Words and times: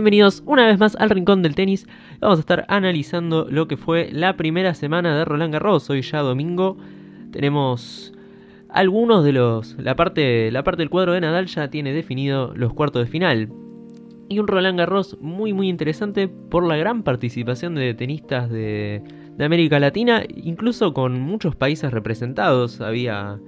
Bienvenidos 0.00 0.42
una 0.46 0.66
vez 0.66 0.78
más 0.78 0.96
al 0.96 1.10
Rincón 1.10 1.42
del 1.42 1.54
Tenis. 1.54 1.86
Vamos 2.20 2.38
a 2.38 2.40
estar 2.40 2.64
analizando 2.68 3.46
lo 3.50 3.68
que 3.68 3.76
fue 3.76 4.08
la 4.10 4.34
primera 4.34 4.72
semana 4.72 5.14
de 5.14 5.26
Roland 5.26 5.52
Garros. 5.52 5.90
Hoy 5.90 6.00
ya 6.00 6.20
domingo 6.20 6.78
tenemos 7.32 8.10
algunos 8.70 9.26
de 9.26 9.32
los... 9.32 9.76
La 9.78 9.96
parte, 9.96 10.50
la 10.52 10.64
parte 10.64 10.80
del 10.80 10.88
cuadro 10.88 11.12
de 11.12 11.20
Nadal 11.20 11.48
ya 11.48 11.68
tiene 11.68 11.92
definido 11.92 12.54
los 12.56 12.72
cuartos 12.72 13.04
de 13.04 13.10
final. 13.10 13.52
Y 14.30 14.38
un 14.38 14.48
Roland 14.48 14.78
Garros 14.78 15.18
muy 15.20 15.52
muy 15.52 15.68
interesante 15.68 16.28
por 16.28 16.66
la 16.66 16.78
gran 16.78 17.02
participación 17.02 17.74
de 17.74 17.92
tenistas 17.92 18.48
de, 18.48 19.02
de 19.36 19.44
América 19.44 19.78
Latina, 19.78 20.22
incluso 20.34 20.94
con 20.94 21.20
muchos 21.20 21.56
países 21.56 21.90
representados. 21.90 22.80
Había 22.80 23.38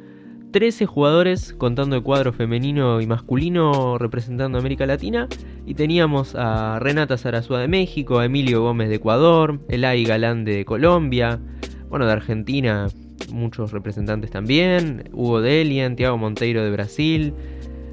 13 0.52 0.86
jugadores 0.86 1.54
contando 1.54 1.96
el 1.96 2.02
cuadro 2.02 2.32
femenino 2.32 3.00
y 3.00 3.06
masculino 3.06 3.98
representando 3.98 4.58
a 4.58 4.60
América 4.60 4.86
Latina. 4.86 5.28
Y 5.66 5.74
teníamos 5.74 6.34
a 6.34 6.78
Renata 6.78 7.18
Zarazúa 7.18 7.60
de 7.60 7.68
México, 7.68 8.18
a 8.18 8.26
Emilio 8.26 8.62
Gómez 8.62 8.88
de 8.88 8.96
Ecuador, 8.96 9.60
Elay 9.68 10.04
Galán 10.04 10.44
de 10.44 10.64
Colombia, 10.64 11.40
bueno, 11.88 12.06
de 12.06 12.12
Argentina 12.12 12.86
muchos 13.32 13.72
representantes 13.72 14.30
también, 14.30 15.08
Hugo 15.12 15.40
Delian, 15.40 15.96
Tiago 15.96 16.18
Monteiro 16.18 16.62
de 16.62 16.70
Brasil, 16.70 17.34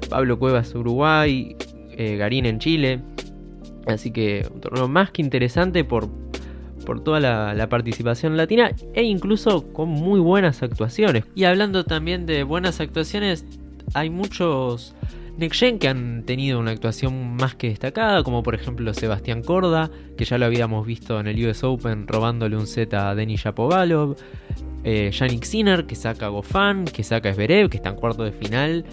Pablo 0.08 0.38
Cuevas 0.38 0.74
Uruguay, 0.74 1.56
eh, 1.92 2.16
Garín 2.16 2.46
en 2.46 2.58
Chile. 2.58 3.00
Así 3.86 4.12
que 4.12 4.46
un 4.52 4.60
torneo 4.60 4.88
más 4.88 5.10
que 5.10 5.22
interesante 5.22 5.84
por, 5.84 6.08
por 6.84 7.02
toda 7.02 7.20
la, 7.20 7.68
participación 7.68 8.36
latina 8.36 8.72
e 8.94 9.02
incluso 9.02 9.72
con 9.72 9.88
muy 9.88 10.20
buenas 10.20 10.62
actuaciones. 10.62 11.24
Y 11.34 11.44
hablando 11.44 11.84
también 11.84 12.26
de 12.26 12.42
buenas 12.42 12.80
actuaciones, 12.80 13.44
hay 13.94 14.10
muchos 14.10 14.94
Next 15.36 15.62
que 15.80 15.88
han 15.88 16.24
tenido 16.24 16.58
una 16.58 16.72
actuación 16.72 17.36
más 17.36 17.54
que 17.54 17.68
destacada, 17.68 18.22
como 18.22 18.42
por 18.42 18.54
ejemplo 18.54 18.92
Sebastián 18.92 19.42
Corda, 19.42 19.90
que 20.18 20.26
ya 20.26 20.36
lo 20.36 20.44
habíamos 20.44 20.86
visto 20.86 21.18
en 21.18 21.28
el 21.28 21.46
US 21.46 21.64
Open 21.64 22.06
robándole 22.06 22.56
un 22.56 22.66
set 22.66 22.92
a 22.92 23.14
Denis 23.14 23.40
Shapovalov, 23.44 24.16
eh, 24.84 25.10
Yannick 25.12 25.44
Sinner, 25.44 25.86
que 25.86 25.94
saca 25.94 26.26
a 26.26 26.28
Gofan, 26.28 26.84
que 26.84 27.02
saca 27.02 27.30
a 27.30 27.34
Zverev, 27.34 27.70
que 27.70 27.78
está 27.78 27.88
en 27.88 27.96
cuarto 27.96 28.22
de 28.22 28.32
final 28.32 28.84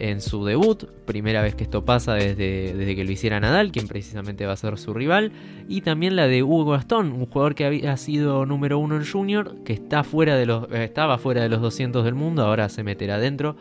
en 0.00 0.20
su 0.20 0.44
debut, 0.44 0.84
primera 1.04 1.42
vez 1.42 1.54
que 1.54 1.64
esto 1.64 1.84
pasa 1.84 2.14
desde, 2.14 2.74
desde, 2.74 2.96
que 2.96 3.04
lo 3.04 3.12
hiciera 3.12 3.38
Nadal, 3.38 3.70
quien 3.70 3.86
precisamente 3.86 4.46
va 4.46 4.54
a 4.54 4.56
ser 4.56 4.78
su 4.78 4.94
rival, 4.94 5.32
y 5.68 5.82
también 5.82 6.16
la 6.16 6.26
de 6.26 6.42
Hugo 6.42 6.72
Gastón, 6.72 7.12
un 7.12 7.26
jugador 7.26 7.54
que 7.54 7.66
había 7.66 7.96
sido 7.96 8.46
número 8.46 8.78
uno 8.78 8.96
en 8.96 9.06
Junior, 9.06 9.56
que 9.64 9.74
está 9.74 10.02
fuera 10.02 10.36
de 10.36 10.46
los, 10.46 10.64
eh, 10.72 10.84
estaba 10.84 11.18
fuera 11.18 11.42
de 11.42 11.50
los 11.50 11.60
200 11.60 12.04
del 12.04 12.14
mundo, 12.14 12.42
ahora 12.44 12.68
se 12.70 12.82
meterá 12.82 13.16
adentro, 13.16 13.56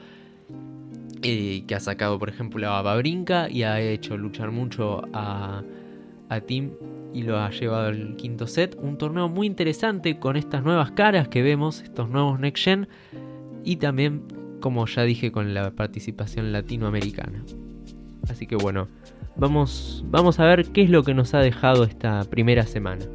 y 1.22 1.62
que 1.64 1.76
ha 1.76 1.82
sacado 1.82 2.18
por 2.18 2.30
ejemplo 2.30 2.66
a 2.70 2.82
Babrinka 2.82 3.50
y 3.50 3.64
ha 3.64 3.82
hecho 3.82 4.16
luchar 4.16 4.52
mucho 4.52 5.02
a, 5.12 5.64
a 6.30 6.40
Tim 6.42 6.72
y 7.14 7.24
lo 7.24 7.38
ha 7.38 7.50
llevado 7.50 7.88
al 7.88 8.16
quinto 8.16 8.48
set, 8.48 8.78
un 8.82 8.98
torneo 8.98 9.28
muy 9.28 9.46
interesante 9.46 10.18
con 10.20 10.38
estas 10.38 10.64
nuevas 10.64 10.92
caras 10.92 11.28
que 11.28 11.42
vemos, 11.42 11.82
estos 11.82 12.10
nuevos 12.10 12.40
Next 12.40 12.64
Gen, 12.64 12.88
y 13.66 13.76
también 13.76 14.24
como 14.60 14.86
ya 14.86 15.04
dije, 15.04 15.32
con 15.32 15.54
la 15.54 15.72
participación 15.72 16.52
latinoamericana. 16.52 17.44
Así 18.30 18.46
que 18.48 18.56
bueno, 18.56 18.88
vamos, 19.36 20.04
vamos 20.08 20.40
a 20.40 20.46
ver 20.46 20.66
qué 20.68 20.84
es 20.84 20.90
lo 20.90 21.04
que 21.04 21.14
nos 21.14 21.34
ha 21.34 21.40
dejado 21.40 21.84
esta 21.84 22.24
primera 22.26 22.66
semana. 22.66 23.06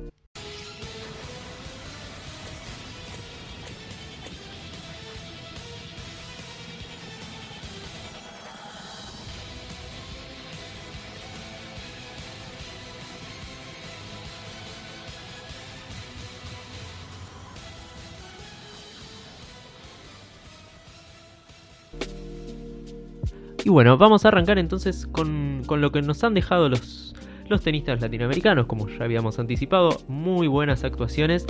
Y 23.64 23.70
bueno, 23.70 23.97
vamos 23.97 24.26
a 24.26 24.28
arrancar 24.28 24.58
entonces 24.58 25.06
con, 25.06 25.62
lo 25.66 25.91
que 25.91 26.02
nos 26.02 26.22
han 26.22 26.34
dejado 26.34 26.69
los, 26.69 27.14
los 27.48 27.62
tenistas 27.62 27.98
latinoamericanos, 28.02 28.66
como 28.66 28.88
ya 28.91 29.04
habíamos 29.04 29.38
anticipado, 29.38 30.02
muy 30.06 30.48
buenas 30.48 30.84
actuaciones. 30.84 31.47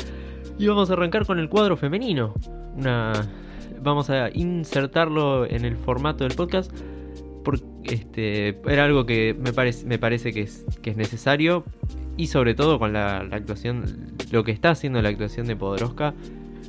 Y 0.56 0.69
vamos 0.69 0.91
a 0.91 0.92
arrancar 0.92 1.26
con 1.26 1.41
el 1.41 1.48
cuadro 1.48 1.76
femenino. 1.76 2.34
Una, 2.76 3.12
vamos 3.82 4.10
a 4.10 4.30
insertarlo 4.32 5.44
en 5.44 5.64
el 5.64 5.76
formato 5.76 6.22
del 6.22 6.34
podcast. 6.34 6.72
Porque 7.44 7.64
este, 7.82 8.60
era 8.70 8.84
algo 8.84 9.06
que 9.06 9.36
me, 9.38 9.52
parece 9.52 9.84
me 9.84 9.98
parece 9.98 10.32
que 10.32 10.42
es, 10.42 10.64
que 10.82 10.91
es 10.91 10.96
necesario. 10.96 11.64
Y 12.16 12.28
sobre 12.28 12.54
todo 12.54 12.78
con 12.78 12.92
la, 12.92 13.19
actuación, 13.19 14.14
lo 14.31 14.44
que 14.44 14.52
está 14.52 14.70
haciendo 14.70 15.02
la 15.02 15.08
actuación 15.08 15.48
de 15.48 15.56
Podoroska. 15.56 16.14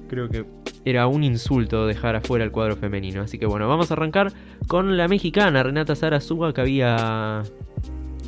Creo 0.09 0.27
que 0.27 0.43
era 0.85 1.07
un 1.07 1.23
insulto 1.23 1.87
dejar 1.87 2.15
afuera 2.15 2.45
el 2.45 2.51
cuadro 2.51 2.75
femenino. 2.75 3.21
Así 3.21 3.37
que 3.39 3.47
bueno, 3.47 3.67
vamos 3.67 3.89
a 3.91 3.95
arrancar 3.95 4.31
con 4.67 4.95
la 4.97 5.07
mexicana 5.07 5.63
Renata 5.63 5.95
Zarazúa 5.95 6.53
que 6.53 6.61
había 6.61 7.43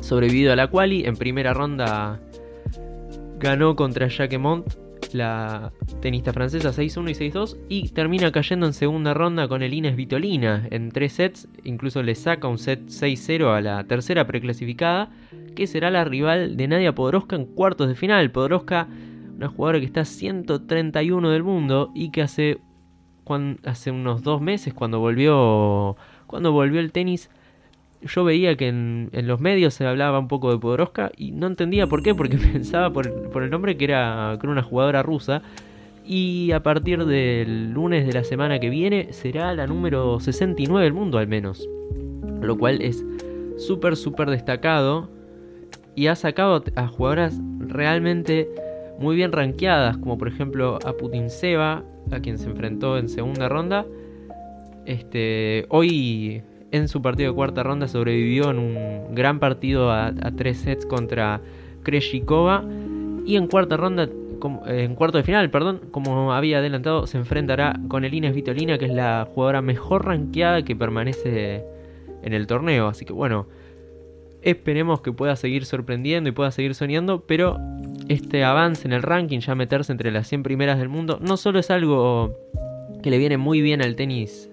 sobrevivido 0.00 0.52
a 0.52 0.56
la 0.56 0.66
quali. 0.66 1.04
En 1.04 1.16
primera 1.16 1.54
ronda 1.54 2.20
ganó 3.38 3.76
contra 3.76 4.08
Jacquemont, 4.08 4.66
la 5.14 5.72
tenista 6.02 6.32
francesa 6.32 6.70
6-1 6.70 7.10
y 7.10 7.30
6-2 7.30 7.56
y 7.68 7.88
termina 7.90 8.32
cayendo 8.32 8.66
en 8.66 8.72
segunda 8.72 9.14
ronda 9.14 9.48
con 9.48 9.62
el 9.62 9.72
Inés 9.72 9.96
Vitolina 9.96 10.66
en 10.70 10.90
tres 10.90 11.12
sets, 11.12 11.48
incluso 11.64 12.02
le 12.02 12.14
saca 12.14 12.48
un 12.48 12.58
set 12.58 12.86
6-0 12.86 13.56
a 13.56 13.60
la 13.60 13.84
tercera 13.84 14.26
preclasificada, 14.26 15.10
que 15.54 15.66
será 15.66 15.90
la 15.90 16.04
rival 16.04 16.56
de 16.56 16.68
Nadia 16.68 16.94
Podoroska 16.94 17.36
en 17.36 17.46
cuartos 17.46 17.88
de 17.88 17.94
final. 17.94 18.30
Podoroska 18.30 18.88
una 19.38 19.48
jugadora 19.48 19.78
que 19.78 19.86
está 19.86 20.04
131 20.04 21.30
del 21.30 21.44
mundo 21.44 21.92
y 21.94 22.10
que 22.10 22.22
hace, 22.22 22.58
hace 23.64 23.90
unos 23.92 24.22
dos 24.22 24.42
meses 24.42 24.74
cuando 24.74 24.98
volvió, 24.98 25.96
cuando 26.26 26.50
volvió 26.50 26.80
el 26.80 26.90
tenis, 26.90 27.30
yo 28.02 28.24
veía 28.24 28.56
que 28.56 28.66
en, 28.66 29.10
los 29.12 29.40
medios 29.40 29.74
se 29.74 29.86
hablaba 29.86 30.18
un 30.18 30.26
poco 30.26 30.50
de 30.50 30.58
Podoroska 30.58 31.12
y 31.16 31.30
no 31.30 31.46
entendía 31.46 31.86
por 31.86 32.02
qué, 32.02 32.16
porque 32.16 32.36
pensaba 32.52 32.92
por, 32.92 33.06
el 33.06 33.50
nombre 33.50 33.76
que 33.76 33.84
era, 33.84 34.36
que 34.40 34.46
era 34.46 34.52
una 34.52 34.62
jugadora 34.62 35.02
rusa. 35.04 35.42
Y 36.04 36.50
a 36.52 36.62
partir 36.62 37.04
del 37.04 37.70
lunes 37.72 38.06
de 38.06 38.14
la 38.14 38.24
semana 38.24 38.58
que 38.58 38.70
viene 38.70 39.12
será 39.12 39.54
la 39.54 39.66
número 39.66 40.18
69 40.18 40.82
del 40.82 40.94
mundo 40.94 41.18
al 41.18 41.28
menos. 41.28 41.68
Lo 42.40 42.56
cual 42.56 42.82
es 42.82 43.04
súper, 43.56 43.94
súper 43.96 44.30
destacado. 44.30 45.10
Y 45.94 46.06
ha 46.06 46.16
sacado 46.16 46.64
a 46.76 46.86
jugadoras 46.88 47.38
realmente 47.58 48.48
muy 48.98 49.16
bien 49.16 49.32
rankeadas, 49.32 49.96
como 49.96 50.18
por 50.18 50.28
ejemplo 50.28 50.78
a 50.84 50.92
Putin 50.92 51.30
Seba, 51.30 51.84
a 52.10 52.20
quien 52.20 52.38
se 52.38 52.48
enfrentó 52.48 52.98
en 52.98 53.08
segunda 53.08 53.48
ronda. 53.48 53.86
Este, 54.86 55.66
hoy 55.68 56.42
en 56.70 56.88
su 56.88 57.00
partido 57.02 57.30
de 57.30 57.34
cuarta 57.34 57.62
ronda 57.62 57.88
sobrevivió 57.88 58.50
en 58.50 58.58
un 58.58 59.14
gran 59.14 59.38
partido 59.38 59.90
a, 59.90 60.12
tres 60.36 60.58
sets 60.58 60.86
contra 60.86 61.40
Kreshikova 61.82 62.64
y 63.24 63.36
en 63.36 63.46
cuarta 63.46 63.76
ronda 63.76 64.08
en 64.66 64.94
cuarto 64.94 65.18
de 65.18 65.24
final, 65.24 65.50
perdón, 65.50 65.80
como 65.90 66.32
había 66.32 66.58
adelantado, 66.58 67.08
se 67.08 67.18
enfrentará 67.18 67.78
con 67.88 68.04
Elina 68.04 68.30
Vitolina, 68.30 68.78
que 68.78 68.84
es 68.84 68.92
la 68.92 69.26
jugadora 69.34 69.62
mejor 69.62 70.06
rankeada 70.06 70.62
que 70.62 70.76
permanece 70.76 71.64
en 72.22 72.32
el 72.32 72.46
torneo. 72.46 72.86
Así 72.86 73.04
que 73.04 73.12
bueno, 73.12 73.48
esperemos 74.42 75.00
que 75.00 75.12
pueda 75.12 75.34
seguir 75.34 75.64
sorprendiendo 75.64 76.28
y 76.30 76.32
pueda 76.32 76.52
seguir 76.52 76.76
soñando, 76.76 77.24
pero 77.26 77.58
este 78.08 78.44
avance 78.44 78.86
en 78.86 78.92
el 78.92 79.02
ranking, 79.02 79.40
ya 79.40 79.54
meterse 79.54 79.92
entre 79.92 80.10
las 80.10 80.28
100 80.28 80.42
primeras 80.42 80.78
del 80.78 80.88
mundo, 80.88 81.18
no 81.20 81.36
solo 81.36 81.58
es 81.58 81.70
algo 81.70 82.34
que 83.02 83.10
le 83.10 83.18
viene 83.18 83.36
muy 83.36 83.60
bien 83.60 83.82
al 83.82 83.96
tenis 83.96 84.50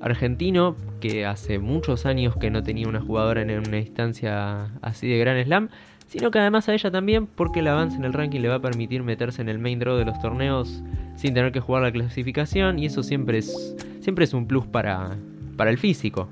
argentino, 0.00 0.76
que 1.00 1.24
hace 1.24 1.58
muchos 1.58 2.06
años 2.06 2.36
que 2.36 2.50
no 2.50 2.62
tenía 2.62 2.88
una 2.88 3.00
jugadora 3.00 3.42
en 3.42 3.50
una 3.50 3.78
instancia 3.78 4.70
así 4.82 5.08
de 5.08 5.18
gran 5.18 5.42
slam, 5.44 5.68
sino 6.06 6.30
que 6.30 6.40
además 6.40 6.68
a 6.68 6.74
ella 6.74 6.90
también 6.90 7.26
porque 7.26 7.60
el 7.60 7.68
avance 7.68 7.96
en 7.96 8.04
el 8.04 8.12
ranking 8.12 8.40
le 8.40 8.48
va 8.48 8.56
a 8.56 8.60
permitir 8.60 9.02
meterse 9.02 9.40
en 9.40 9.48
el 9.48 9.58
main 9.58 9.78
draw 9.78 9.96
de 9.96 10.04
los 10.04 10.20
torneos 10.20 10.82
sin 11.16 11.34
tener 11.34 11.52
que 11.52 11.60
jugar 11.60 11.82
la 11.82 11.92
clasificación 11.92 12.78
y 12.78 12.86
eso 12.86 13.02
siempre 13.02 13.38
es, 13.38 13.76
siempre 14.00 14.24
es 14.24 14.34
un 14.34 14.46
plus 14.46 14.66
para, 14.66 15.16
para 15.56 15.70
el 15.70 15.78
físico. 15.78 16.28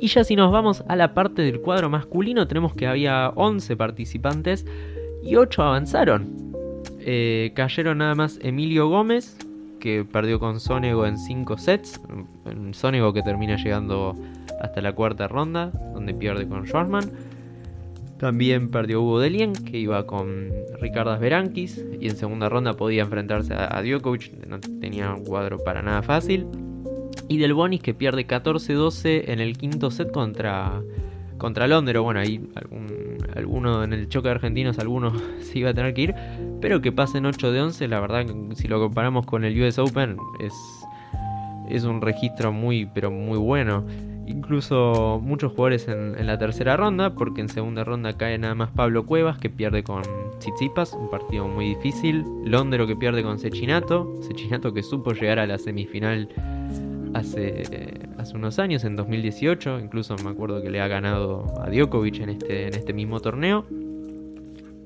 Y 0.00 0.08
ya 0.08 0.24
si 0.24 0.36
nos 0.36 0.52
vamos 0.52 0.84
a 0.88 0.96
la 0.96 1.14
parte 1.14 1.42
del 1.42 1.60
cuadro 1.60 1.88
masculino, 1.88 2.46
tenemos 2.46 2.74
que 2.74 2.86
había 2.86 3.30
11 3.30 3.76
participantes, 3.76 4.66
y 5.22 5.36
8 5.36 5.62
avanzaron. 5.62 6.52
Eh, 7.00 7.52
cayeron 7.54 7.98
nada 7.98 8.14
más 8.14 8.38
Emilio 8.42 8.88
Gómez, 8.88 9.36
que 9.80 10.04
perdió 10.04 10.38
con 10.38 10.60
Sonego 10.60 11.06
en 11.06 11.18
5 11.18 11.58
sets. 11.58 12.00
Sonego 12.72 13.12
que 13.12 13.22
termina 13.22 13.56
llegando 13.56 14.14
hasta 14.60 14.80
la 14.80 14.92
cuarta 14.92 15.28
ronda, 15.28 15.72
donde 15.94 16.14
pierde 16.14 16.46
con 16.46 16.66
Schwarzman. 16.66 17.10
También 18.18 18.70
perdió 18.70 19.02
Hugo 19.02 19.18
Delien, 19.18 19.52
que 19.52 19.78
iba 19.78 20.06
con 20.06 20.52
Ricardo 20.80 21.18
Berankis. 21.18 21.84
Y 22.00 22.08
en 22.08 22.16
segunda 22.16 22.48
ronda 22.48 22.74
podía 22.74 23.02
enfrentarse 23.02 23.52
a, 23.54 23.82
Djokovic, 23.82 24.46
no 24.46 24.60
tenía 24.60 25.12
un 25.12 25.24
cuadro 25.24 25.58
para 25.58 25.82
nada 25.82 26.02
fácil. 26.02 26.46
Y 27.28 27.38
Del 27.38 27.52
Bonis, 27.52 27.82
que 27.82 27.94
pierde 27.94 28.24
14-12 28.24 29.24
en 29.26 29.40
el 29.40 29.58
quinto 29.58 29.90
set 29.90 30.12
contra, 30.12 30.80
contra 31.38 31.66
Londres. 31.66 32.00
Bueno, 32.00 32.20
ahí 32.20 32.48
algún 32.54 32.86
alguno 33.36 33.84
en 33.84 33.92
el 33.92 34.08
choque 34.08 34.28
de 34.28 34.34
argentinos, 34.34 34.78
alguno 34.78 35.12
se 35.40 35.58
iba 35.58 35.70
a 35.70 35.74
tener 35.74 35.94
que 35.94 36.02
ir, 36.02 36.14
pero 36.60 36.80
que 36.80 36.92
pasen 36.92 37.26
8 37.26 37.52
de 37.52 37.60
11, 37.60 37.88
la 37.88 38.00
verdad, 38.00 38.26
si 38.54 38.68
lo 38.68 38.80
comparamos 38.80 39.26
con 39.26 39.44
el 39.44 39.60
US 39.62 39.78
Open, 39.78 40.16
es, 40.40 40.52
es 41.68 41.84
un 41.84 42.00
registro 42.00 42.52
muy, 42.52 42.86
pero 42.86 43.10
muy 43.10 43.38
bueno. 43.38 43.84
Incluso 44.26 45.20
muchos 45.22 45.50
jugadores 45.50 45.88
en, 45.88 46.26
la 46.26 46.38
tercera 46.38 46.76
ronda, 46.76 47.14
porque 47.14 47.40
en 47.40 47.48
segunda 47.48 47.82
ronda 47.82 48.16
cae 48.16 48.38
nada 48.38 48.54
más 48.54 48.70
Pablo 48.70 49.04
Cuevas, 49.04 49.38
que 49.38 49.50
pierde 49.50 49.82
con 49.82 50.02
Tsitsipas, 50.38 50.92
un 50.92 51.10
partido 51.10 51.48
muy 51.48 51.74
difícil. 51.74 52.24
Londero 52.44 52.86
que 52.86 52.94
pierde 52.94 53.22
con 53.22 53.38
Sechinato, 53.38 54.14
Sechinato 54.22 54.72
que 54.72 54.82
supo 54.82 55.12
llegar 55.12 55.40
a 55.40 55.46
la 55.46 55.58
semifinal 55.58 56.28
hace, 57.14 57.62
hace 58.18 58.36
unos 58.36 58.58
años, 58.58 58.84
en 58.84 58.96
2018. 58.96 59.80
Incluso 59.80 60.16
me 60.24 60.30
acuerdo 60.30 60.62
que 60.62 60.70
le 60.70 60.80
ha 60.80 60.88
ganado 60.88 61.44
a 61.60 61.70
Djokovic 61.70 62.20
en 62.20 62.30
este, 62.30 62.68
en 62.68 62.74
este 62.74 62.92
mismo 62.92 63.20
torneo. 63.20 63.64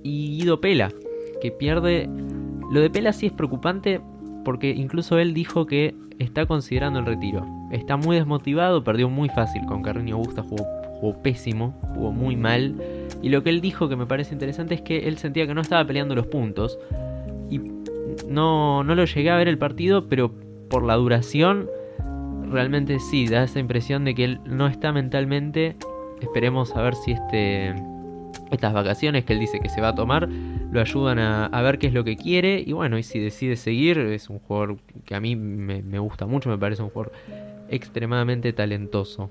Y 0.02 0.38
Guido 0.38 0.60
Pela, 0.60 0.92
que 1.40 1.50
pierde. 1.50 2.08
Lo 2.70 2.80
de 2.80 2.90
Pela 2.90 3.12
sí 3.12 3.26
es 3.26 3.32
preocupante 3.32 4.00
porque 4.44 4.70
incluso 4.70 5.18
él 5.18 5.34
dijo 5.34 5.66
que 5.66 5.94
está 6.18 6.46
considerando 6.46 7.00
el 7.00 7.06
retiro. 7.06 7.44
Está 7.72 7.96
muy 7.96 8.16
desmotivado, 8.16 8.84
perdió 8.84 9.08
muy 9.08 9.28
fácil 9.28 9.64
con 9.66 9.82
Carreño 9.82 10.18
Busta, 10.18 10.42
jugó, 10.42 10.64
jugó 11.00 11.20
pésimo, 11.20 11.74
jugó 11.94 12.12
muy 12.12 12.36
mal. 12.36 12.74
Y 13.22 13.28
lo 13.28 13.42
que 13.42 13.50
él 13.50 13.60
dijo 13.60 13.88
que 13.88 13.96
me 13.96 14.06
parece 14.06 14.34
interesante 14.34 14.74
es 14.74 14.82
que 14.82 15.08
él 15.08 15.18
sentía 15.18 15.46
que 15.46 15.54
no 15.54 15.60
estaba 15.60 15.84
peleando 15.84 16.14
los 16.14 16.28
puntos. 16.28 16.78
Y 17.50 17.60
no, 18.28 18.84
no 18.84 18.94
lo 18.94 19.04
llegué 19.04 19.30
a 19.30 19.36
ver 19.36 19.48
el 19.48 19.58
partido, 19.58 20.08
pero 20.08 20.32
por 20.68 20.84
la 20.84 20.94
duración, 20.94 21.68
realmente 22.50 22.98
sí, 23.00 23.26
da 23.26 23.44
esa 23.44 23.58
impresión 23.58 24.04
de 24.04 24.14
que 24.14 24.24
él 24.24 24.40
no 24.44 24.66
está 24.66 24.92
mentalmente. 24.92 25.76
Esperemos 26.20 26.74
a 26.74 26.82
ver 26.82 26.94
si 26.94 27.12
este, 27.12 27.74
estas 28.50 28.72
vacaciones 28.72 29.24
que 29.24 29.34
él 29.34 29.40
dice 29.40 29.60
que 29.60 29.68
se 29.68 29.80
va 29.80 29.88
a 29.88 29.94
tomar 29.94 30.28
lo 30.28 30.80
ayudan 30.80 31.18
a, 31.18 31.62
ver 31.62 31.78
qué 31.78 31.86
es 31.88 31.92
lo 31.92 32.04
que 32.04 32.16
quiere. 32.16 32.62
Y 32.64 32.72
bueno, 32.72 32.98
y 32.98 33.02
si 33.02 33.18
decide 33.18 33.56
seguir, 33.56 33.98
es 33.98 34.30
un 34.30 34.38
jugador 34.38 34.78
que 35.04 35.14
a 35.14 35.20
mí 35.20 35.36
me, 35.36 35.98
gusta 35.98 36.26
mucho, 36.26 36.48
me 36.48 36.58
parece 36.58 36.82
un 36.82 36.90
jugador 36.90 37.12
extremadamente 37.68 38.52
talentoso. 38.52 39.30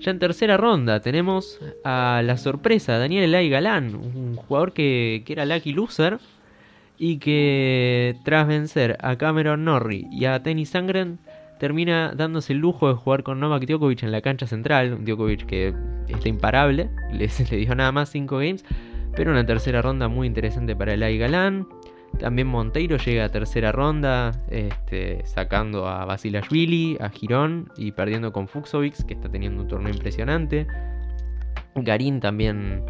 Ya 0.00 0.10
en 0.10 0.18
tercera 0.18 0.56
ronda 0.56 1.00
tenemos 1.00 1.60
a 1.84 2.22
la 2.24 2.36
sorpresa, 2.36 2.98
Daniel 2.98 3.24
Elay 3.24 3.48
Galán, 3.48 3.94
un 3.94 4.34
jugador 4.34 4.72
que, 4.72 5.22
que 5.24 5.32
era 5.32 5.46
lucky 5.46 5.72
loser 5.72 6.18
y 6.98 7.18
que 7.18 8.16
tras 8.24 8.48
vencer 8.48 8.96
a 9.00 9.16
Cameron 9.16 9.64
Norrie 9.64 10.06
y 10.10 10.24
a 10.24 10.42
Tenny 10.42 10.66
Sangren 10.66 11.18
termina 11.62 12.12
dándose 12.16 12.54
el 12.54 12.58
lujo 12.58 12.88
de 12.88 12.94
jugar 12.94 13.22
con 13.22 13.38
Novak 13.38 13.66
Djokovic 13.66 14.02
en 14.02 14.10
la 14.10 14.20
cancha 14.20 14.48
central, 14.48 15.04
Djokovic 15.04 15.46
que 15.46 15.72
está 16.08 16.28
imparable, 16.28 16.90
le, 17.12 17.30
le 17.52 17.56
dio 17.56 17.76
nada 17.76 17.92
más 17.92 18.08
5 18.08 18.36
games, 18.36 18.64
pero 19.14 19.30
una 19.30 19.46
tercera 19.46 19.80
ronda 19.80 20.08
muy 20.08 20.26
interesante 20.26 20.74
para 20.74 20.94
el 20.94 21.18
Galán. 21.18 21.68
También 22.18 22.48
Monteiro 22.48 22.96
llega 22.96 23.26
a 23.26 23.28
tercera 23.28 23.70
ronda, 23.70 24.32
este, 24.50 25.24
sacando 25.24 25.86
a 25.86 26.04
Basilashvili, 26.04 26.98
a 27.00 27.10
Girón 27.10 27.70
y 27.76 27.92
perdiendo 27.92 28.32
con 28.32 28.48
Fuxovics, 28.48 29.04
que 29.04 29.14
está 29.14 29.28
teniendo 29.28 29.62
un 29.62 29.68
torneo 29.68 29.94
impresionante. 29.94 30.66
Garín 31.76 32.18
también, 32.18 32.84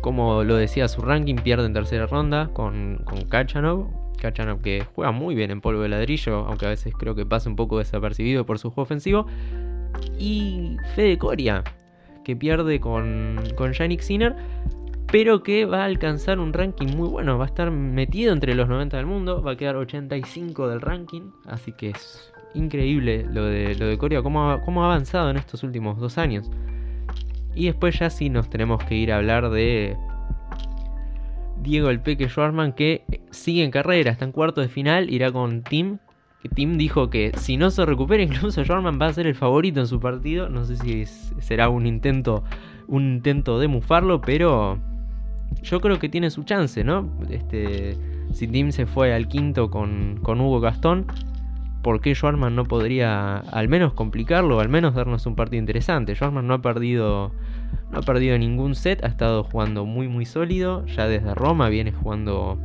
como 0.00 0.42
lo 0.42 0.56
decía 0.56 0.88
su 0.88 1.02
ranking, 1.02 1.36
pierde 1.36 1.66
en 1.66 1.74
tercera 1.74 2.06
ronda 2.06 2.48
con, 2.54 3.02
con 3.04 3.24
Kachanov. 3.26 3.99
Kachanov 4.20 4.60
que 4.60 4.84
juega 4.94 5.10
muy 5.12 5.34
bien 5.34 5.50
en 5.50 5.60
polvo 5.60 5.82
de 5.82 5.88
ladrillo, 5.88 6.46
aunque 6.46 6.66
a 6.66 6.70
veces 6.70 6.94
creo 6.96 7.14
que 7.14 7.26
pasa 7.26 7.48
un 7.48 7.56
poco 7.56 7.78
desapercibido 7.78 8.46
por 8.46 8.58
su 8.58 8.70
juego 8.70 8.82
ofensivo. 8.82 9.26
Y 10.18 10.76
Fede 10.94 11.18
Coria, 11.18 11.64
que 12.24 12.36
pierde 12.36 12.80
con, 12.80 13.40
con 13.56 13.72
Yannick 13.72 14.00
Sinner 14.00 14.36
pero 15.10 15.42
que 15.42 15.64
va 15.64 15.82
a 15.82 15.84
alcanzar 15.84 16.38
un 16.38 16.52
ranking 16.52 16.96
muy 16.96 17.08
bueno, 17.08 17.36
va 17.36 17.44
a 17.44 17.48
estar 17.48 17.70
metido 17.70 18.32
entre 18.32 18.54
los 18.54 18.68
90 18.68 18.96
del 18.96 19.06
mundo, 19.06 19.42
va 19.42 19.52
a 19.52 19.56
quedar 19.56 19.76
85 19.76 20.68
del 20.68 20.80
ranking, 20.80 21.32
así 21.46 21.72
que 21.72 21.90
es 21.90 22.32
increíble 22.54 23.26
lo 23.30 23.44
de, 23.44 23.74
lo 23.74 23.86
de 23.86 23.98
Corea, 23.98 24.22
cómo 24.22 24.50
ha, 24.50 24.60
cómo 24.60 24.82
ha 24.82 24.86
avanzado 24.86 25.30
en 25.30 25.36
estos 25.36 25.62
últimos 25.62 25.98
dos 25.98 26.18
años. 26.18 26.50
Y 27.54 27.66
después 27.66 27.98
ya 27.98 28.10
sí 28.10 28.30
nos 28.30 28.48
tenemos 28.48 28.82
que 28.84 28.94
ir 28.94 29.12
a 29.12 29.16
hablar 29.16 29.50
de 29.50 29.96
Diego 31.62 31.90
El 31.90 32.00
Peque 32.00 32.28
Schwarman 32.28 32.72
que 32.72 33.04
sigue 33.30 33.64
en 33.64 33.70
carrera, 33.70 34.10
está 34.10 34.24
en 34.24 34.32
cuarto 34.32 34.60
de 34.60 34.68
final, 34.68 35.10
irá 35.10 35.30
con 35.30 35.62
Tim. 35.62 35.98
Que 36.42 36.48
Tim 36.48 36.78
dijo 36.78 37.10
que 37.10 37.32
si 37.36 37.56
no 37.56 37.70
se 37.70 37.84
recupera, 37.84 38.22
incluso 38.22 38.62
Schwarman 38.64 38.98
va 39.00 39.06
a 39.06 39.12
ser 39.12 39.26
el 39.26 39.34
favorito 39.34 39.80
en 39.80 39.86
su 39.86 40.00
partido. 40.00 40.48
No 40.48 40.64
sé 40.64 40.76
si 40.76 41.04
será 41.40 41.68
un 41.68 41.86
intento, 41.86 42.44
un 42.88 43.14
intento 43.14 43.58
de 43.58 43.68
mufarlo, 43.68 44.20
pero 44.20 44.78
yo 45.62 45.80
creo 45.80 45.98
que 45.98 46.08
tiene 46.08 46.30
su 46.30 46.44
chance, 46.44 46.82
¿no? 46.84 47.10
Este, 47.28 47.96
si 48.32 48.46
Tim 48.48 48.72
se 48.72 48.86
fue 48.86 49.12
al 49.14 49.28
quinto 49.28 49.70
con, 49.70 50.18
con 50.22 50.40
Hugo 50.40 50.60
Gastón, 50.60 51.06
¿por 51.82 52.00
qué 52.00 52.14
Schwarman 52.14 52.54
no 52.54 52.64
podría 52.64 53.38
al 53.38 53.68
menos 53.68 53.92
complicarlo 53.92 54.60
al 54.60 54.68
menos 54.68 54.94
darnos 54.94 55.26
un 55.26 55.34
partido 55.34 55.60
interesante? 55.60 56.14
Schwarman 56.14 56.46
no 56.46 56.54
ha 56.54 56.62
perdido 56.62 57.32
no 57.90 57.98
ha 57.98 58.02
perdido 58.02 58.38
ningún 58.38 58.74
set, 58.74 59.04
ha 59.04 59.08
estado 59.08 59.44
jugando 59.44 59.84
muy 59.84 60.08
muy 60.08 60.24
sólido, 60.24 60.86
ya 60.86 61.06
desde 61.06 61.34
Roma 61.34 61.68
viene 61.68 61.92
jugando 61.92 62.58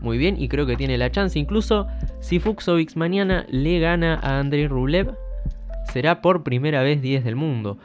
muy 0.00 0.18
bien 0.18 0.40
y 0.40 0.48
creo 0.48 0.66
que 0.66 0.76
tiene 0.76 0.98
la 0.98 1.10
chance. 1.10 1.38
Incluso 1.38 1.86
si 2.20 2.38
Fuxovics 2.38 2.96
mañana 2.96 3.46
le 3.48 3.80
gana 3.80 4.20
a 4.22 4.38
Andrei 4.38 4.68
Rublev, 4.68 5.14
será 5.92 6.20
por 6.20 6.44
primera 6.44 6.82
vez 6.82 7.02
10 7.02 7.24
del 7.24 7.36
mundo, 7.36 7.78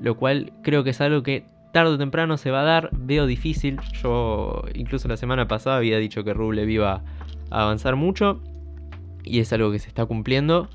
lo 0.00 0.16
cual 0.16 0.52
creo 0.62 0.82
que 0.84 0.90
es 0.90 1.00
algo 1.00 1.22
que 1.22 1.44
tarde 1.72 1.92
o 1.92 1.98
temprano 1.98 2.38
se 2.38 2.50
va 2.50 2.62
a 2.62 2.64
dar, 2.64 2.90
veo 2.92 3.26
difícil. 3.26 3.78
Yo 4.02 4.62
incluso 4.74 5.08
la 5.08 5.16
semana 5.16 5.46
pasada 5.46 5.76
había 5.76 5.98
dicho 5.98 6.24
que 6.24 6.32
Rublev 6.32 6.68
iba 6.68 7.02
a 7.50 7.62
avanzar 7.62 7.96
mucho 7.96 8.40
y 9.22 9.40
es 9.40 9.52
algo 9.52 9.70
que 9.70 9.78
se 9.78 9.88
está 9.88 10.06
cumpliendo, 10.06 10.68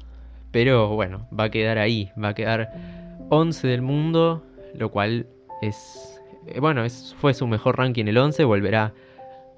pero 0.51 0.89
bueno, 0.89 1.27
va 1.37 1.45
a 1.45 1.49
quedar 1.49 1.77
ahí, 1.79 2.11
va 2.21 2.29
a 2.29 2.33
quedar 2.35 2.71
11 3.29 3.67
del 3.67 3.81
mundo, 3.81 4.43
lo 4.73 4.89
cual 4.89 5.27
es 5.61 6.21
eh, 6.47 6.59
bueno, 6.59 6.83
fue 7.17 7.33
su 7.33 7.47
mejor 7.47 7.77
ranking 7.77 8.05
el 8.05 8.17
11, 8.17 8.43
volverá 8.43 8.93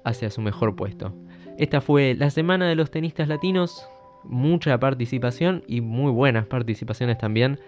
hacia 0.04 0.30
su 0.30 0.40
mejor 0.40 0.76
puesto. 0.76 1.14
Esta 1.58 1.80
fue 1.80 2.14
la 2.14 2.30
semana 2.30 2.68
de 2.68 2.74
los 2.74 2.90
tenistas 2.90 3.28
latinos, 3.28 3.88
mucha 4.24 4.78
participación 4.78 5.62
y 5.66 5.80
muy 5.80 6.10
buenas 6.10 6.46
participaciones 6.46 7.18
también 7.18 7.58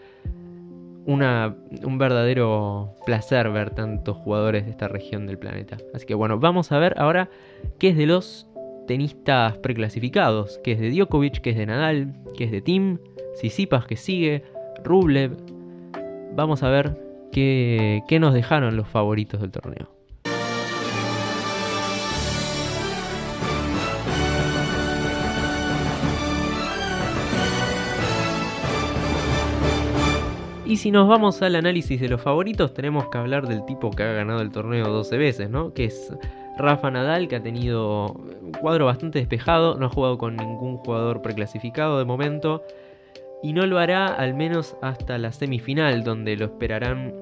un 1.07 1.99
verdadero 1.99 2.97
placer 3.07 3.49
ver 3.51 3.71
tantos 3.71 4.17
jugadores 4.17 4.65
de 4.65 4.73
esta 4.73 4.89
región 4.89 5.27
del 5.27 5.39
planeta. 5.39 5.77
Así 5.95 6.05
que 6.05 6.15
bueno, 6.15 6.41
vamos 6.41 6.73
a 6.73 6.79
ver 6.79 6.95
ahora 6.99 7.31
qué 7.79 7.91
es 7.91 7.97
de 7.97 8.07
los 8.07 8.49
tenistas 8.89 9.57
preclasificados, 9.59 10.61
qué 10.65 10.73
es 10.73 10.81
de 10.81 10.91
Djokovic, 10.91 11.41
qué 11.41 11.51
es 11.51 11.57
de 11.57 11.67
Nadal, 11.67 12.13
qué 12.37 12.45
es 12.45 12.51
de 12.51 12.61
Tim, 12.61 12.99
Sisipas 13.35 13.87
que 13.87 13.97
sigue, 13.97 14.43
Rublev. 14.83 15.37
Vamos 16.35 16.65
a 16.65 16.71
ver 16.71 17.06
qué, 17.33 18.03
qué 18.09 18.19
nos 18.19 18.35
dejaron 18.35 18.77
los 18.77 18.89
favoritos 18.89 19.41
del 19.41 19.51
torneo. 19.51 19.97
Y 30.67 30.79
si 30.79 30.91
nos 30.91 31.07
vamos 31.07 31.43
al 31.43 31.55
análisis 31.55 32.01
de 32.01 32.09
los 32.09 32.21
favoritos, 32.21 32.75
tenemos 32.75 33.09
que 33.09 33.19
hablar 33.19 33.47
del 33.47 33.65
tipo 33.65 33.93
que 33.93 34.03
ha 34.03 34.13
ganado 34.13 34.41
el 34.41 34.51
torneo 34.51 34.89
12 34.89 35.17
veces, 35.17 35.49
¿no? 35.49 35.73
Que 35.73 35.85
es 35.85 36.13
Rafa 36.59 36.91
Nadal, 36.91 37.29
que 37.29 37.37
ha 37.37 37.43
tenido 37.43 38.09
un 38.13 38.51
cuadro 38.51 38.87
bastante 38.87 39.21
despejado, 39.21 39.77
no 39.77 39.87
ha 39.87 39.89
jugado 39.89 40.19
con 40.19 40.37
ningún 40.37 40.79
jugador 40.79 41.23
preclasificado 41.23 42.01
de 42.01 42.05
momento. 42.05 42.65
Y 43.47 43.53
no 43.53 43.65
lo 43.65 43.79
hará 43.79 44.09
al 44.09 44.35
menos 44.35 44.77
hasta 44.83 45.19
la 45.19 45.31
semifinal, 45.31 46.03
donde 46.03 46.35
lo 46.35 46.47
esperarán 46.47 47.15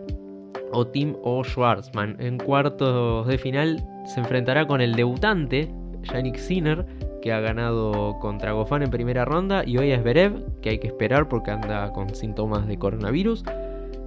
o 0.72 0.86
Tim 0.86 1.16
o 1.22 1.44
Schwarzman. 1.44 2.16
En 2.18 2.38
cuartos 2.38 3.26
de 3.26 3.36
final 3.36 3.86
se 4.06 4.20
enfrentará 4.20 4.66
con 4.66 4.80
el 4.80 4.94
debutante, 4.94 5.70
Yannick 6.04 6.36
Sinner, 6.36 6.86
que 7.20 7.30
ha 7.30 7.40
ganado 7.40 8.18
contra 8.20 8.52
Gofán 8.52 8.82
en 8.82 8.88
primera 8.88 9.26
ronda, 9.26 9.64
y 9.66 9.76
hoy 9.76 9.90
es 9.90 10.02
Berev, 10.02 10.42
que 10.62 10.70
hay 10.70 10.78
que 10.78 10.86
esperar 10.86 11.28
porque 11.28 11.50
anda 11.50 11.92
con 11.92 12.14
síntomas 12.14 12.66
de 12.66 12.78
coronavirus. 12.78 13.44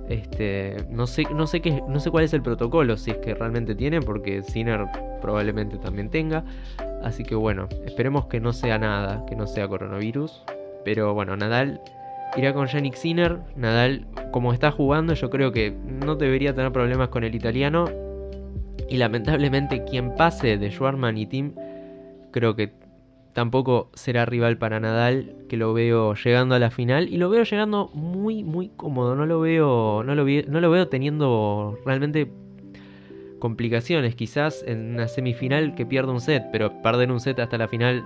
Este, 0.09 0.75
no 0.89 1.05
sé, 1.05 1.25
no 1.35 1.45
sé 1.45 1.61
qué, 1.61 1.83
no 1.87 1.99
sé 1.99 2.09
cuál 2.09 2.23
es 2.23 2.33
el 2.33 2.41
protocolo, 2.41 2.97
si 2.97 3.11
es 3.11 3.17
que 3.17 3.35
realmente 3.35 3.75
tiene, 3.75 4.01
porque 4.01 4.41
Sinner 4.41 4.87
probablemente 5.21 5.77
también 5.77 6.09
tenga. 6.09 6.43
Así 7.03 7.23
que 7.23 7.35
bueno, 7.35 7.67
esperemos 7.85 8.25
que 8.25 8.39
no 8.39 8.53
sea 8.53 8.79
nada, 8.79 9.23
que 9.27 9.35
no 9.35 9.45
sea 9.45 9.67
coronavirus. 9.67 10.41
Pero 10.83 11.13
bueno, 11.13 11.35
Nadal 11.35 11.81
irá 12.35 12.53
con 12.53 12.67
Yannick 12.67 12.95
Sinner. 12.95 13.39
Nadal, 13.55 14.07
como 14.31 14.53
está 14.53 14.71
jugando, 14.71 15.13
yo 15.13 15.29
creo 15.29 15.51
que 15.51 15.71
no 15.71 16.15
debería 16.15 16.53
tener 16.53 16.71
problemas 16.71 17.09
con 17.09 17.23
el 17.23 17.35
italiano. 17.35 17.85
Y 18.89 18.97
lamentablemente 18.97 19.83
quien 19.83 20.15
pase 20.15 20.57
de 20.57 20.71
Schwarman 20.71 21.17
y 21.17 21.25
Tim, 21.25 21.53
creo 22.31 22.55
que 22.55 22.73
tampoco 23.33 23.91
será 23.93 24.25
rival 24.25 24.57
para 24.57 24.79
Nadal, 24.79 25.35
que 25.47 25.57
lo 25.57 25.73
veo 25.73 26.15
llegando 26.15 26.55
a 26.55 26.59
la 26.59 26.71
final 26.71 27.07
y 27.07 27.17
lo 27.17 27.29
veo 27.29 27.43
llegando 27.43 27.91
muy 27.93 28.43
muy 28.43 28.69
cómodo, 28.69 29.15
no 29.15 29.27
lo 29.27 29.39
veo 29.39 30.01
no 30.03 30.15
lo, 30.15 30.25
no 30.25 30.59
lo 30.59 30.71
veo 30.71 30.87
teniendo 30.87 31.77
realmente 31.85 32.31
complicaciones. 33.39 34.15
Quizás 34.15 34.63
en 34.65 34.93
una 34.95 35.07
semifinal 35.07 35.75
que 35.75 35.85
pierda 35.85 36.11
un 36.11 36.21
set, 36.21 36.45
pero 36.51 36.81
perder 36.81 37.11
un 37.11 37.19
set 37.19 37.39
hasta 37.39 37.57
la 37.57 37.67
final 37.67 38.05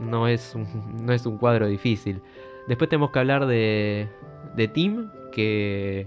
no 0.00 0.28
es 0.28 0.56
no 0.56 1.12
es 1.12 1.26
un 1.26 1.36
cuadro 1.36 1.66
difícil. 1.66 2.22
Después 2.70 2.88
tenemos 2.88 3.10
que 3.10 3.18
hablar 3.18 3.46
de, 3.46 4.06
Tim, 4.72 5.08
que 5.32 6.06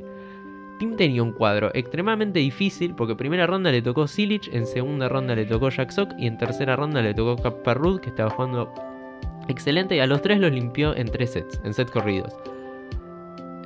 Tim 0.79 0.95
tenía 0.95 1.21
un 1.21 1.33
cuadro 1.33 1.69
extremadamente 1.73 2.39
difícil 2.39 2.95
porque 2.95 3.11
en 3.11 3.17
primera 3.17 3.45
ronda 3.45 3.69
le 3.69 3.81
tocó 3.81 4.07
Silich, 4.07 4.49
en 4.53 4.65
segunda 4.65 5.09
ronda 5.09 5.35
le 5.35 5.43
tocó 5.43 5.67
Jack 5.67 5.91
Sock 5.91 6.13
y 6.17 6.25
en 6.25 6.37
tercera 6.37 6.77
ronda 6.77 7.01
le 7.01 7.13
tocó 7.13 7.35
Caparrud, 7.35 7.99
que 7.99 8.07
estaba 8.07 8.29
jugando 8.29 8.73
excelente 9.49 9.97
y 9.97 9.99
a 9.99 10.07
los 10.07 10.21
tres 10.21 10.39
los 10.39 10.53
limpió 10.53 10.95
en 10.95 11.07
tres 11.11 11.31
sets, 11.33 11.59
en 11.65 11.73
sets 11.73 11.91
corridos. 11.91 12.33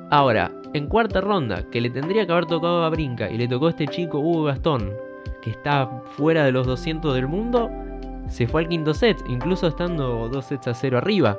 Ahora, 0.09 0.51
en 0.73 0.87
cuarta 0.87 1.21
ronda, 1.21 1.69
que 1.69 1.81
le 1.81 1.91
tendría 1.91 2.25
que 2.25 2.31
haber 2.31 2.47
tocado 2.47 2.83
a 2.83 2.89
Brinca 2.89 3.29
y 3.29 3.37
le 3.37 3.47
tocó 3.47 3.67
a 3.67 3.69
este 3.69 3.85
chico 3.85 4.17
Hugo 4.17 4.45
Gastón, 4.45 4.91
que 5.43 5.51
está 5.51 5.87
fuera 6.15 6.45
de 6.45 6.51
los 6.51 6.65
200 6.65 7.13
del 7.13 7.27
mundo, 7.27 7.69
se 8.27 8.47
fue 8.47 8.63
al 8.63 8.69
quinto 8.69 8.95
set, 8.95 9.23
incluso 9.29 9.67
estando 9.67 10.27
dos 10.29 10.45
sets 10.45 10.67
a 10.67 10.73
cero 10.73 10.97
arriba. 10.97 11.37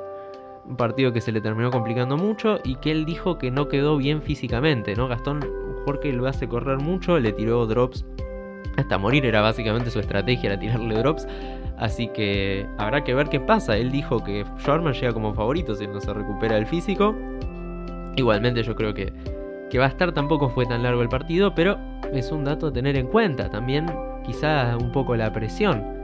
Un 0.65 0.77
partido 0.77 1.11
que 1.11 1.21
se 1.21 1.31
le 1.31 1.41
terminó 1.41 1.71
complicando 1.71 2.17
mucho 2.17 2.59
y 2.63 2.75
que 2.75 2.91
él 2.91 3.05
dijo 3.05 3.37
que 3.37 3.51
no 3.51 3.67
quedó 3.67 3.97
bien 3.97 4.21
físicamente, 4.21 4.95
¿no? 4.95 5.07
Gastón, 5.07 5.43
un 5.43 6.17
lo 6.17 6.27
hace 6.27 6.47
correr 6.47 6.77
mucho, 6.77 7.17
le 7.19 7.31
tiró 7.31 7.65
drops 7.65 8.05
hasta 8.77 8.97
morir, 8.97 9.25
era 9.25 9.41
básicamente 9.41 9.89
su 9.89 9.99
estrategia, 9.99 10.51
era 10.51 10.59
tirarle 10.59 10.95
drops. 10.95 11.27
Así 11.77 12.07
que 12.09 12.67
habrá 12.77 13.03
que 13.03 13.13
ver 13.13 13.29
qué 13.29 13.39
pasa. 13.39 13.77
Él 13.77 13.91
dijo 13.91 14.23
que 14.23 14.45
Shorman 14.59 14.93
llega 14.93 15.13
como 15.13 15.33
favorito 15.33 15.75
si 15.75 15.87
no 15.87 15.99
se 15.99 16.13
recupera 16.13 16.57
el 16.57 16.65
físico. 16.65 17.15
Igualmente 18.15 18.63
yo 18.63 18.75
creo 18.75 18.93
que, 18.93 19.13
que 19.69 19.79
va 19.79 19.85
a 19.85 19.89
estar, 19.89 20.11
tampoco 20.13 20.49
fue 20.49 20.65
tan 20.65 20.83
largo 20.83 21.01
el 21.01 21.09
partido, 21.09 21.55
pero 21.55 21.77
es 22.13 22.31
un 22.31 22.43
dato 22.43 22.67
a 22.67 22.73
tener 22.73 22.97
en 22.97 23.07
cuenta. 23.07 23.49
También 23.49 23.85
quizá 24.25 24.77
un 24.77 24.91
poco 24.91 25.15
la 25.15 25.31
presión. 25.31 25.98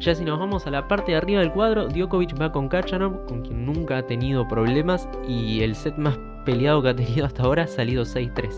Ya 0.00 0.14
si 0.14 0.24
nos 0.24 0.38
vamos 0.38 0.66
a 0.66 0.70
la 0.70 0.88
parte 0.88 1.12
de 1.12 1.18
arriba 1.18 1.40
del 1.40 1.52
cuadro, 1.52 1.86
Djokovic 1.86 2.40
va 2.40 2.50
con 2.50 2.68
Kachanov, 2.68 3.26
con 3.26 3.42
quien 3.42 3.66
nunca 3.66 3.98
ha 3.98 4.02
tenido 4.02 4.48
problemas 4.48 5.06
y 5.28 5.60
el 5.60 5.74
set 5.74 5.98
más 5.98 6.18
peleado 6.46 6.82
que 6.82 6.88
ha 6.88 6.96
tenido 6.96 7.26
hasta 7.26 7.42
ahora 7.42 7.64
ha 7.64 7.66
salido 7.66 8.04
6-3. 8.04 8.50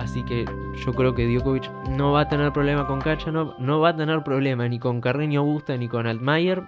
Así 0.00 0.24
que 0.24 0.44
yo 0.84 0.92
creo 0.92 1.14
que 1.14 1.28
Djokovic 1.28 1.70
no 1.90 2.10
va 2.10 2.22
a 2.22 2.28
tener 2.28 2.52
problema 2.52 2.88
con 2.88 3.00
Kachanov, 3.00 3.54
no 3.60 3.78
va 3.78 3.90
a 3.90 3.96
tener 3.96 4.24
problema 4.24 4.68
ni 4.68 4.80
con 4.80 5.00
Carreño 5.00 5.44
Busta 5.44 5.76
ni 5.76 5.88
con 5.88 6.08
Altmaier, 6.08 6.64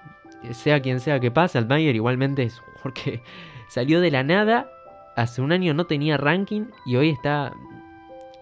sea 0.52 0.80
quien 0.80 1.00
sea 1.00 1.18
que 1.18 1.32
pase. 1.32 1.58
Altmaier 1.58 1.96
igualmente 1.96 2.44
es 2.44 2.62
porque 2.80 3.22
salió 3.68 4.00
de 4.00 4.12
la 4.12 4.22
nada 4.22 4.70
hace 5.16 5.42
un 5.42 5.50
año 5.50 5.74
no 5.74 5.84
tenía 5.84 6.16
ranking 6.16 6.66
y 6.86 6.94
hoy 6.94 7.10
está 7.10 7.52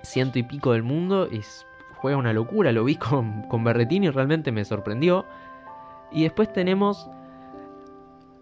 ciento 0.02 0.38
y 0.38 0.42
pico 0.42 0.72
del 0.72 0.82
mundo. 0.82 1.26
Es, 1.32 1.66
juega 1.96 2.16
una 2.16 2.32
locura. 2.32 2.72
Lo 2.72 2.84
vi 2.84 2.96
con, 2.96 3.42
con 3.48 3.64
Berretini 3.64 4.06
y 4.06 4.10
realmente 4.10 4.52
me 4.52 4.64
sorprendió. 4.64 5.26
Y 6.12 6.22
después 6.22 6.52
tenemos 6.52 7.08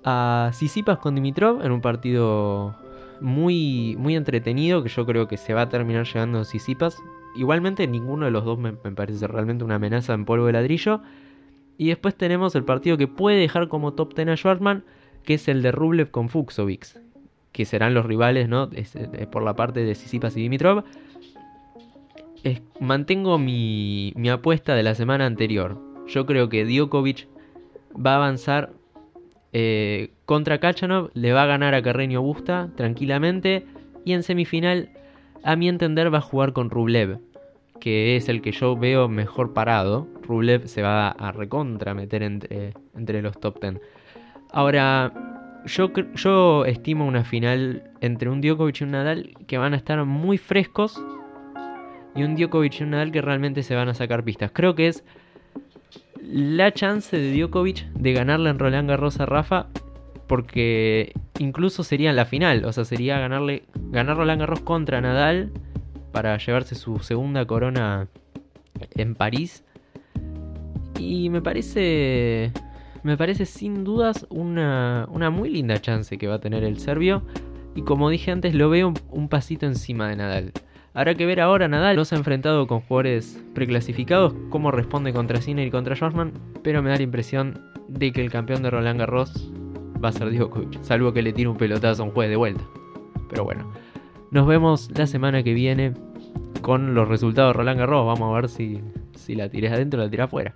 a 0.04 0.50
Sisipas 0.52 0.98
con 0.98 1.14
Dimitrov 1.14 1.64
en 1.64 1.72
un 1.72 1.80
partido 1.80 2.76
muy, 3.20 3.96
muy 3.98 4.16
entretenido 4.16 4.82
que 4.82 4.90
yo 4.90 5.06
creo 5.06 5.28
que 5.28 5.36
se 5.36 5.54
va 5.54 5.62
a 5.62 5.68
terminar 5.68 6.06
llegando 6.06 6.44
Sisipas. 6.44 6.96
Igualmente 7.36 7.86
ninguno 7.86 8.26
de 8.26 8.30
los 8.30 8.44
dos 8.44 8.58
me, 8.58 8.72
parece 8.72 9.26
realmente 9.26 9.64
una 9.64 9.76
amenaza 9.76 10.12
en 10.12 10.24
polvo 10.24 10.46
de 10.46 10.52
ladrillo. 10.52 11.00
Y 11.78 11.88
después 11.88 12.14
tenemos 12.14 12.54
el 12.54 12.64
partido 12.64 12.96
que 12.96 13.08
puede 13.08 13.38
dejar 13.38 13.68
como 13.68 13.94
top 13.94 14.14
10 14.14 14.28
a 14.28 14.36
Schwartzman, 14.36 14.84
que 15.24 15.34
es 15.34 15.48
el 15.48 15.62
de 15.62 15.72
Rublev 15.72 16.10
con 16.10 16.28
Fuxovics 16.28 17.00
que 17.54 17.64
serán 17.64 17.94
los 17.94 18.04
rivales, 18.04 18.48
¿no? 18.48 18.68
Es 18.72 18.96
por 19.30 19.44
la 19.44 19.54
parte 19.54 19.84
de 19.84 19.94
Sisipas 19.94 20.36
y 20.36 20.40
Dimitrov. 20.40 20.82
Mantengo 22.80 23.38
mi, 23.38 24.12
apuesta 24.30 24.74
de 24.74 24.82
la 24.82 24.94
semana 24.94 25.26
anterior. 25.26 25.78
Yo 26.06 26.26
creo 26.26 26.48
que 26.48 26.66
Djokovic 26.66 27.26
va 27.94 28.12
a 28.12 28.16
avanzar 28.16 28.72
eh, 29.52 30.10
contra 30.26 30.58
Kachanov, 30.58 31.10
le 31.14 31.32
va 31.32 31.44
a 31.44 31.46
ganar 31.46 31.74
a 31.74 31.82
Carreño 31.82 32.20
Busta 32.20 32.68
tranquilamente. 32.76 33.64
Y 34.04 34.12
en 34.12 34.22
semifinal, 34.22 34.90
a 35.42 35.56
mi 35.56 35.68
entender, 35.68 36.12
va 36.12 36.18
a 36.18 36.22
jugar 36.22 36.52
con 36.52 36.68
Rublev, 36.68 37.20
que 37.80 38.16
es 38.16 38.28
el 38.28 38.42
que 38.42 38.52
yo 38.52 38.76
veo 38.76 39.08
mejor 39.08 39.54
parado. 39.54 40.06
Rublev 40.22 40.66
se 40.68 40.82
va 40.82 41.08
a 41.08 41.32
recontra 41.32 41.94
meter 41.94 42.22
entre, 42.22 42.74
entre 42.94 43.22
los 43.22 43.40
top 43.40 43.62
10. 43.62 43.80
Ahora, 44.52 45.12
yo, 45.64 45.90
yo 46.14 46.66
estimo 46.66 47.06
una 47.06 47.24
final 47.24 47.90
entre 48.02 48.28
un 48.28 48.42
Djokovic 48.42 48.82
y 48.82 48.84
un 48.84 48.90
Nadal 48.90 49.32
que 49.46 49.56
van 49.56 49.72
a 49.72 49.78
estar 49.78 50.04
muy 50.04 50.36
frescos 50.36 51.02
y 52.14 52.22
un 52.22 52.36
Djokovic 52.36 52.80
y 52.80 52.82
un 52.84 52.90
Nadal 52.90 53.12
que 53.12 53.20
realmente 53.20 53.62
se 53.62 53.74
van 53.74 53.88
a 53.88 53.94
sacar 53.94 54.24
pistas. 54.24 54.50
Creo 54.52 54.74
que 54.74 54.88
es 54.88 55.04
la 56.22 56.72
chance 56.72 57.16
de 57.16 57.36
Djokovic 57.36 57.86
de 57.92 58.12
ganarle 58.12 58.50
en 58.50 58.58
Roland 58.58 58.88
Garros 58.88 59.20
a 59.20 59.26
Rafa 59.26 59.66
porque 60.26 61.12
incluso 61.38 61.84
sería 61.84 62.10
en 62.10 62.16
la 62.16 62.24
final, 62.24 62.64
o 62.64 62.72
sea, 62.72 62.84
sería 62.84 63.18
ganarle 63.18 63.64
ganar 63.74 64.16
Roland 64.16 64.40
Garros 64.40 64.60
contra 64.60 65.00
Nadal 65.00 65.52
para 66.12 66.38
llevarse 66.38 66.74
su 66.74 66.98
segunda 67.00 67.44
corona 67.46 68.08
en 68.94 69.14
París. 69.14 69.64
Y 70.98 71.28
me 71.28 71.42
parece 71.42 72.52
me 73.02 73.18
parece 73.18 73.44
sin 73.44 73.84
dudas 73.84 74.26
una, 74.30 75.06
una, 75.10 75.28
muy 75.28 75.50
linda 75.50 75.78
chance 75.80 76.16
que 76.16 76.26
va 76.26 76.36
a 76.36 76.40
tener 76.40 76.64
el 76.64 76.78
serbio. 76.78 77.22
Y 77.74 77.82
como 77.82 78.08
dije 78.08 78.30
antes, 78.30 78.54
lo 78.54 78.70
veo 78.70 78.88
un, 78.88 78.94
un 79.10 79.28
pasito 79.28 79.66
encima 79.66 80.08
de 80.08 80.16
Nadal. 80.16 80.52
Habrá 80.94 81.16
que 81.16 81.26
ver 81.26 81.40
ahora, 81.40 81.66
Nadal 81.66 81.96
no 81.96 82.04
se 82.04 82.14
ha 82.14 82.18
enfrentado 82.18 82.68
con 82.68 82.80
jugadores 82.80 83.44
preclasificados, 83.52 84.32
cómo 84.48 84.70
responde 84.70 85.12
contra 85.12 85.40
Sinner 85.40 85.66
y 85.66 85.70
contra 85.72 85.96
Schwarzman, 85.96 86.32
pero 86.62 86.82
me 86.82 86.90
da 86.90 86.96
la 86.96 87.02
impresión 87.02 87.60
de 87.88 88.12
que 88.12 88.22
el 88.22 88.30
campeón 88.30 88.62
de 88.62 88.70
Roland 88.70 89.00
Garros 89.00 89.52
va 90.02 90.10
a 90.10 90.12
ser 90.12 90.30
Djokovic, 90.30 90.80
salvo 90.82 91.12
que 91.12 91.22
le 91.22 91.32
tire 91.32 91.48
un 91.48 91.56
pelotazo 91.56 92.04
a 92.04 92.06
un 92.06 92.12
juez 92.12 92.30
de 92.30 92.36
vuelta. 92.36 92.62
Pero 93.28 93.42
bueno, 93.42 93.72
nos 94.30 94.46
vemos 94.46 94.88
la 94.96 95.08
semana 95.08 95.42
que 95.42 95.52
viene 95.52 95.94
con 96.62 96.94
los 96.94 97.08
resultados 97.08 97.52
de 97.52 97.58
Roland 97.58 97.80
Garros. 97.80 98.06
Vamos 98.06 98.30
a 98.30 98.40
ver 98.40 98.48
si, 98.48 98.80
si 99.16 99.34
la 99.34 99.48
tiré 99.48 99.70
adentro 99.70 100.00
o 100.00 100.04
la 100.04 100.10
tiré 100.10 100.22
afuera. 100.22 100.54